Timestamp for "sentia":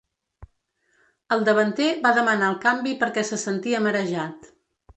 3.45-3.83